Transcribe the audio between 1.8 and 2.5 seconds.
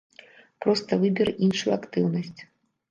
актыўнасць.